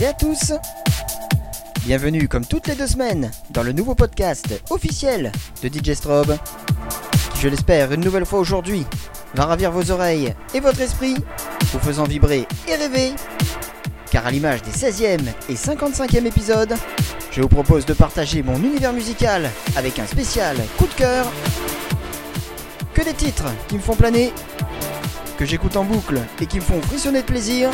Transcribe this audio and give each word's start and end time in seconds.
Et 0.00 0.06
à 0.06 0.12
tous. 0.12 0.52
Bienvenue 1.84 2.26
comme 2.26 2.44
toutes 2.44 2.66
les 2.66 2.74
deux 2.74 2.86
semaines 2.88 3.30
dans 3.50 3.62
le 3.62 3.72
nouveau 3.72 3.94
podcast 3.94 4.60
officiel 4.70 5.30
de 5.62 5.68
DJ 5.68 5.92
Strobe 5.94 6.36
qui 7.32 7.40
je 7.40 7.48
l'espère 7.48 7.92
une 7.92 8.00
nouvelle 8.00 8.26
fois 8.26 8.40
aujourd'hui 8.40 8.84
va 9.34 9.44
ravir 9.44 9.70
vos 9.70 9.90
oreilles 9.92 10.34
et 10.54 10.60
votre 10.60 10.80
esprit 10.80 11.14
vous 11.72 11.78
faisant 11.78 12.04
vibrer 12.04 12.48
et 12.66 12.74
rêver 12.74 13.12
car 14.10 14.26
à 14.26 14.30
l'image 14.30 14.62
des 14.62 14.72
16e 14.72 15.20
et 15.48 15.54
55e 15.54 16.26
épisodes 16.26 16.74
je 17.30 17.42
vous 17.42 17.48
propose 17.48 17.86
de 17.86 17.94
partager 17.94 18.42
mon 18.42 18.56
univers 18.56 18.92
musical 18.92 19.48
avec 19.76 20.00
un 20.00 20.06
spécial 20.06 20.56
coup 20.78 20.86
de 20.86 20.94
cœur 20.94 21.30
que 22.92 23.02
des 23.02 23.14
titres 23.14 23.52
qui 23.68 23.76
me 23.76 23.82
font 23.82 23.94
planer 23.94 24.32
que 25.38 25.44
j'écoute 25.44 25.76
en 25.76 25.84
boucle 25.84 26.20
et 26.40 26.46
qui 26.46 26.56
me 26.56 26.62
font 26.62 26.80
frissonner 26.82 27.20
de 27.20 27.26
plaisir 27.26 27.70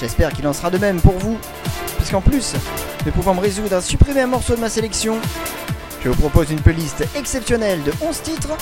J'espère 0.00 0.32
qu'il 0.32 0.46
en 0.46 0.54
sera 0.54 0.70
de 0.70 0.78
même 0.78 0.98
pour 0.98 1.18
vous, 1.18 1.38
puisqu'en 1.98 2.22
plus 2.22 2.54
de 3.04 3.10
pouvoir 3.10 3.34
me 3.34 3.40
résoudre 3.40 3.76
à 3.76 3.82
supprimer 3.82 4.22
un 4.22 4.28
morceau 4.28 4.54
de 4.54 4.60
ma 4.60 4.70
sélection, 4.70 5.18
je 6.02 6.08
vous 6.08 6.14
propose 6.14 6.50
une 6.50 6.60
playlist 6.60 7.04
exceptionnelle 7.14 7.82
de 7.82 7.92
11 8.00 8.22
titres. 8.22 8.56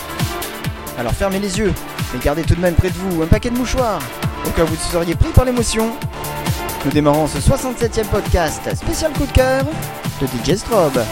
Alors 0.98 1.12
fermez 1.12 1.39
les 1.39 1.61
yeux, 1.61 1.72
mais 2.12 2.19
gardez 2.19 2.42
tout 2.42 2.56
de 2.56 2.61
même 2.61 2.75
près 2.75 2.91
de 2.91 2.97
vous 2.97 3.22
un 3.22 3.27
paquet 3.27 3.50
de 3.50 3.56
mouchoirs, 3.56 4.03
au 4.47 4.50
cas 4.50 4.64
où 4.64 4.66
vous 4.66 4.77
seriez 4.91 5.14
pris 5.14 5.31
par 5.31 5.44
l'émotion. 5.44 5.92
Nous 6.84 6.91
démarrons 6.91 7.28
ce 7.28 7.39
67e 7.39 8.06
podcast 8.06 8.75
spécial 8.75 9.12
coup 9.12 9.27
de 9.27 9.33
cœur 9.33 9.64
de 10.20 10.27
DJ 10.27 10.56
Strobe. 10.56 11.05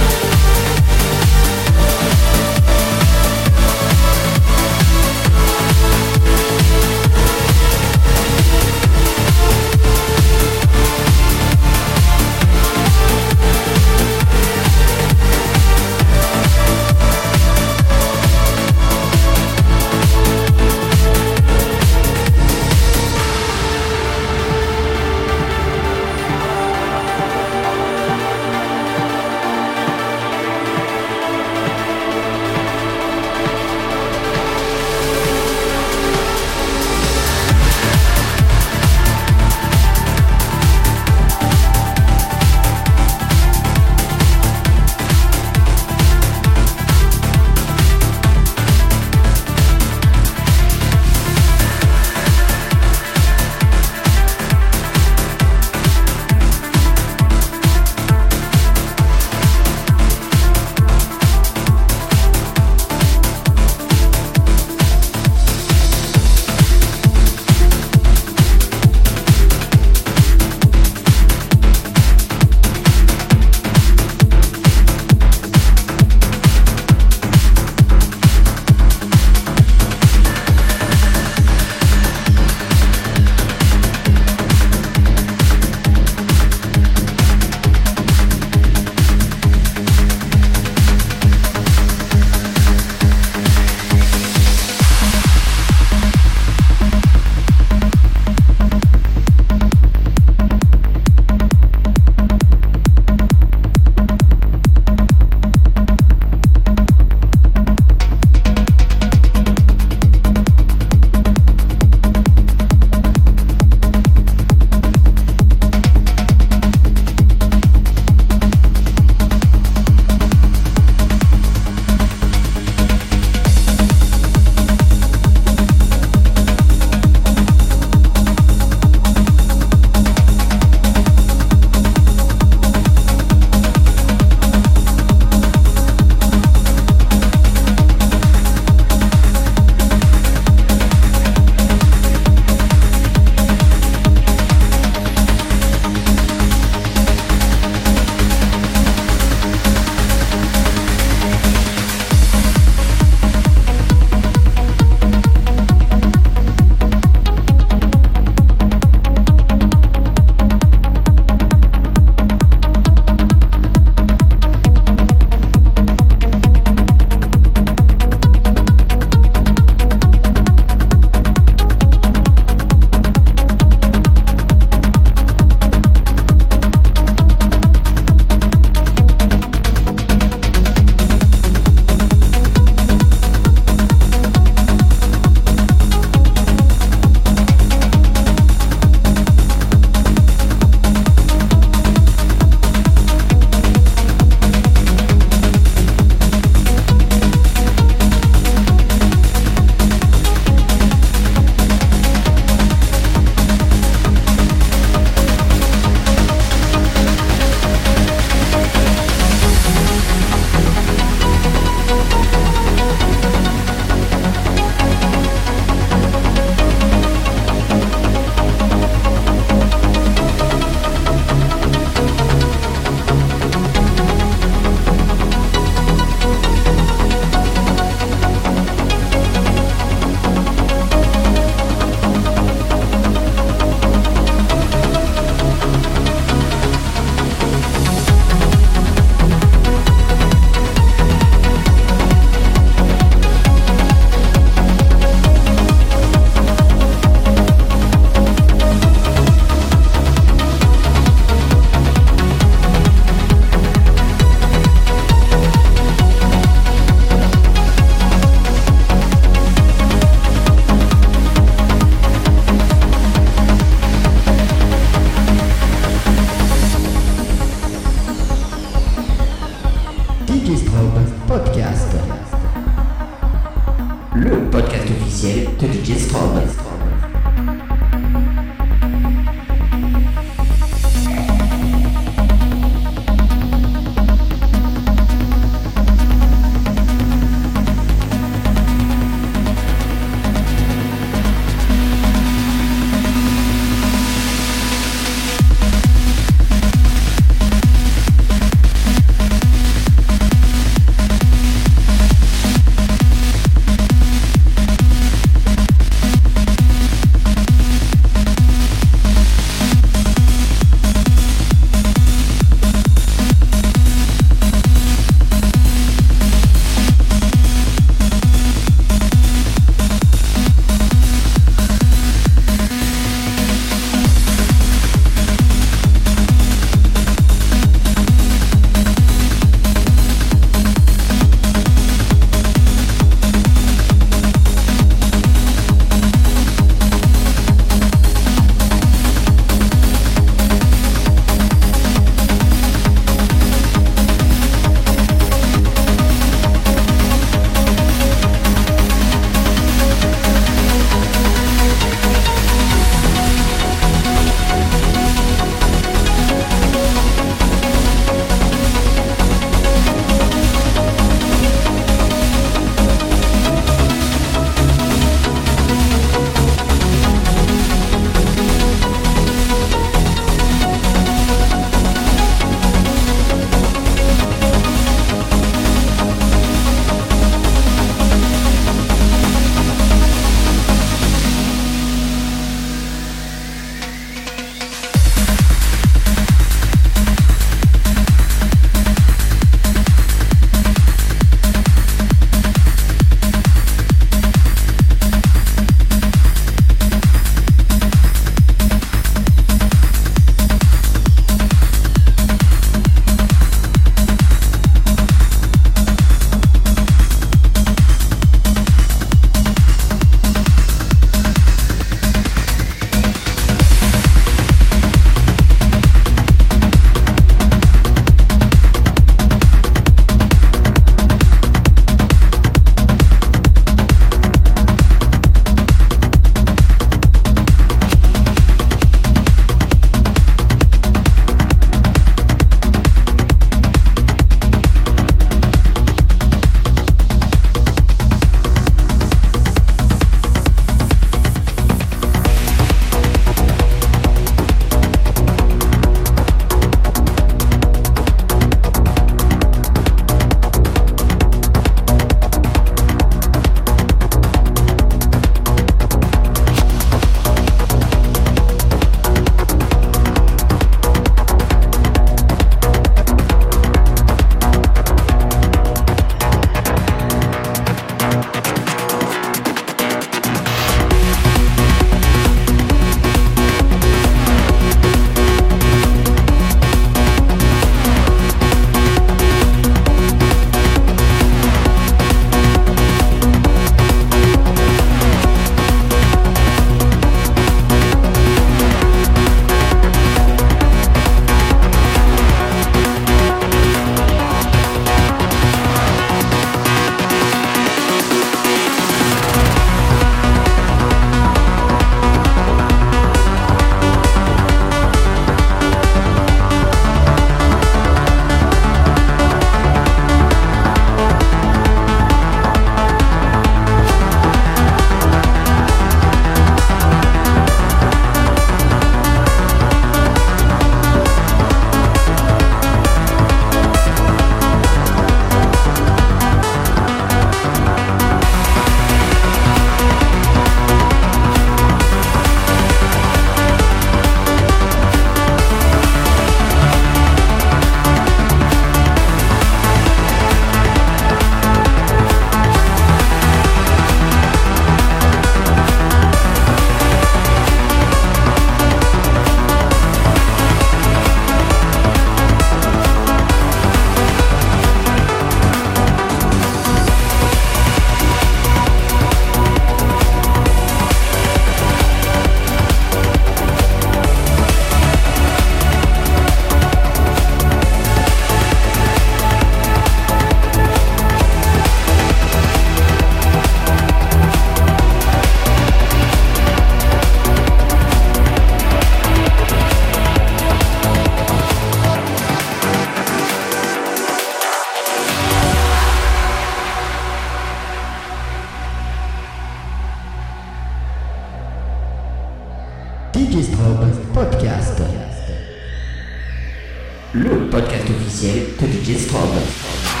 Podcast 598.11 599.13
officiel 599.13 600.00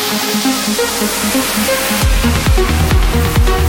Thank 0.00 0.22
you. 3.62 3.67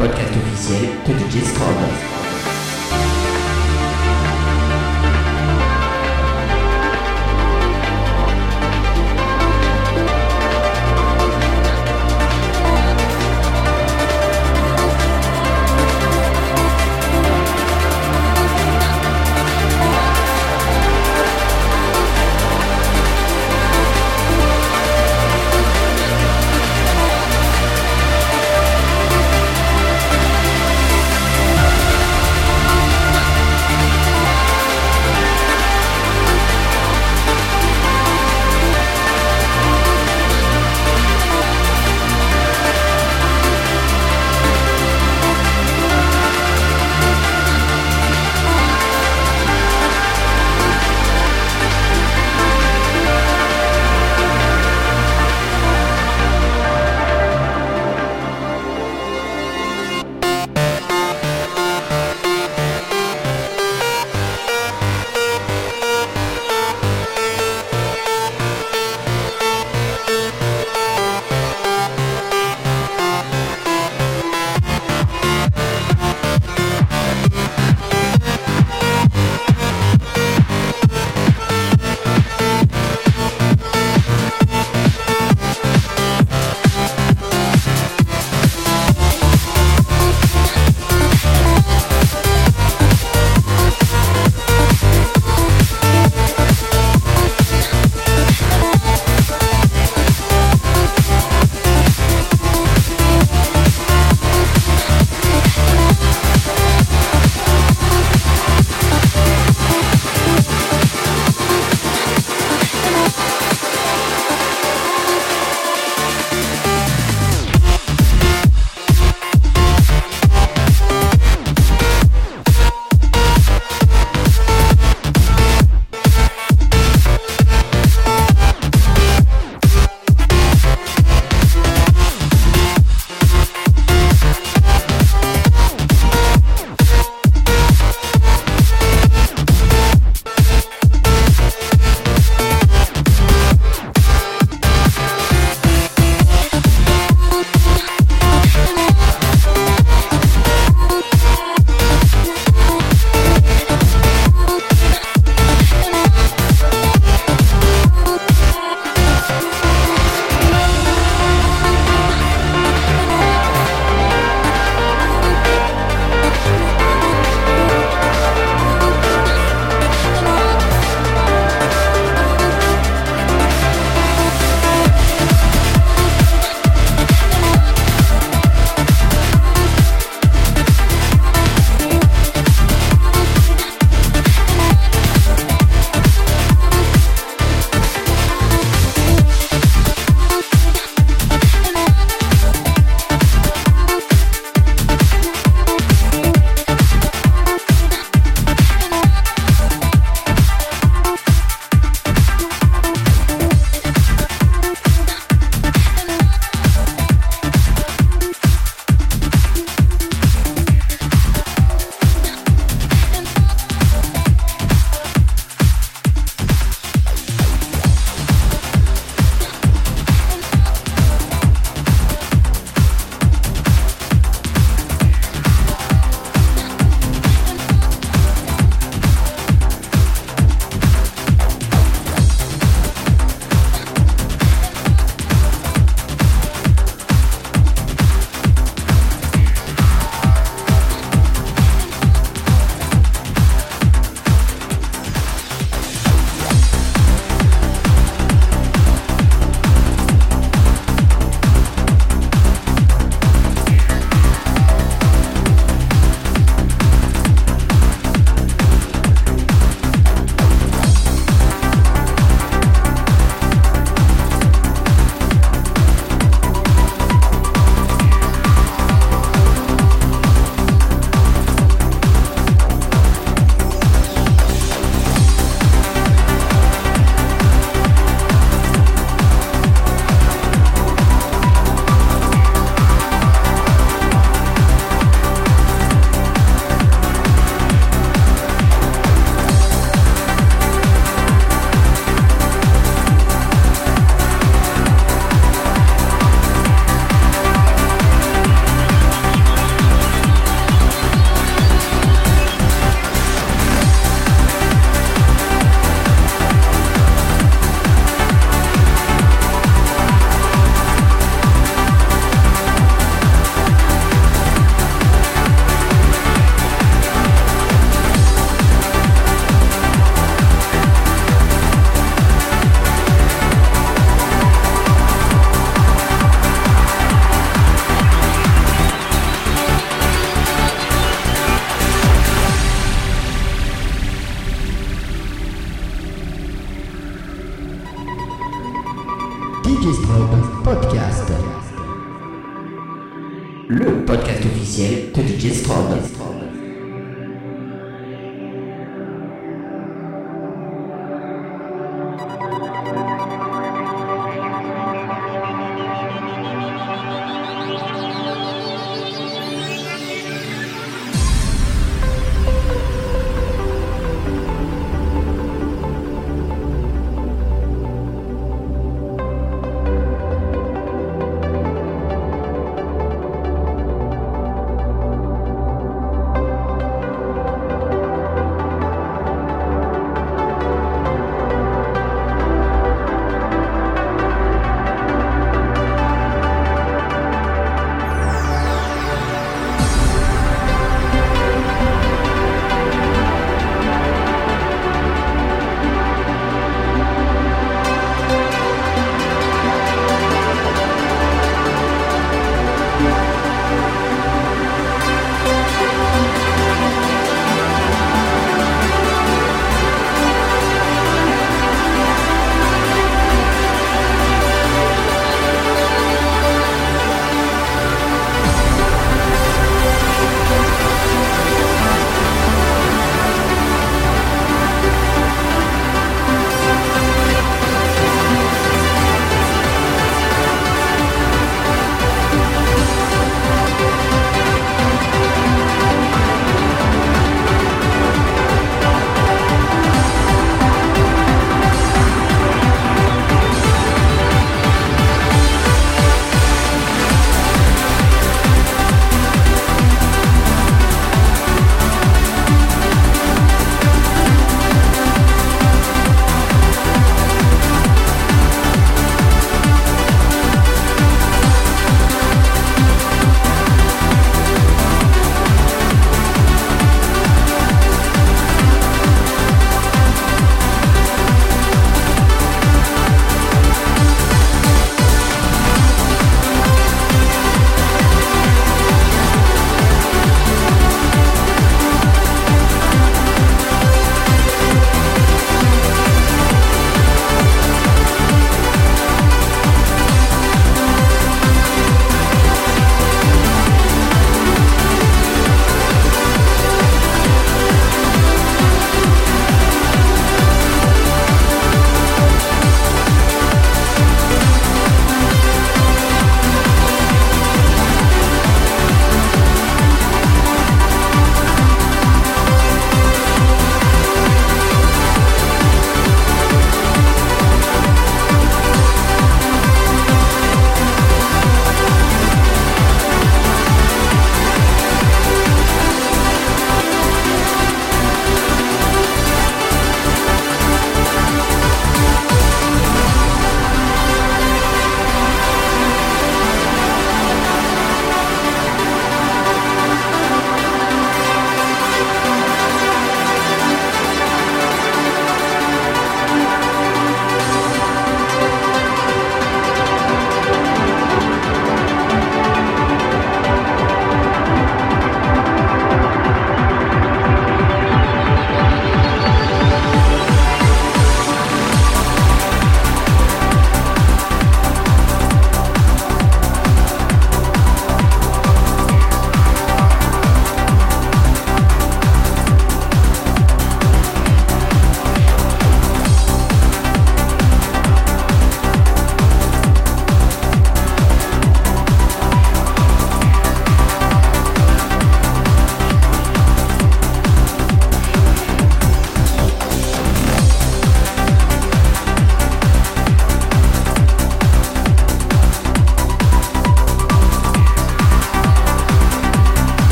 Podcast 0.00 0.34
officiel 0.36 0.88
de 1.04 1.12
DJ 1.12 1.44
Strobe. 1.44 2.19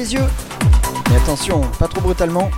Yeux. 0.00 0.26
Mais 1.10 1.16
attention, 1.16 1.60
pas 1.78 1.88
trop 1.88 2.00
brutalement. 2.00 2.50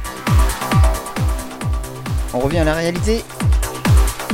On 2.34 2.38
revient 2.38 2.58
à 2.58 2.64
la 2.64 2.74
réalité. 2.74 3.24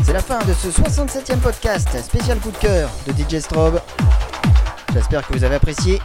C'est 0.04 0.12
la 0.12 0.20
fin 0.20 0.38
de 0.44 0.52
ce 0.52 0.68
67e 0.68 1.38
podcast 1.38 1.88
spécial 2.02 2.38
coup 2.38 2.50
de 2.50 2.56
cœur 2.56 2.90
de 3.06 3.12
DJ 3.12 3.40
Strobe. 3.40 3.80
J'espère 4.92 5.26
que 5.26 5.32
vous 5.32 5.44
avez 5.44 5.56
apprécié. 5.56 6.00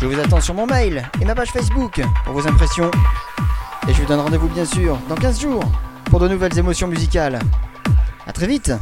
Je 0.00 0.06
vous 0.06 0.18
attends 0.18 0.40
sur 0.40 0.54
mon 0.54 0.66
mail 0.66 1.02
et 1.20 1.24
ma 1.24 1.34
page 1.34 1.50
Facebook 1.50 2.00
pour 2.24 2.34
vos 2.34 2.46
impressions. 2.46 2.90
Et 3.88 3.94
je 3.94 4.00
vous 4.00 4.06
donne 4.06 4.20
rendez-vous 4.20 4.48
bien 4.48 4.64
sûr 4.64 4.98
dans 5.08 5.16
15 5.16 5.40
jours 5.40 5.64
pour 6.04 6.20
de 6.20 6.28
nouvelles 6.28 6.58
émotions 6.58 6.88
musicales. 6.88 7.38
A 8.26 8.32
très 8.32 8.46
vite 8.46 8.72